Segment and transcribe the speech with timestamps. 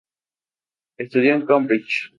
[0.97, 2.09] Estudió en Cambridge.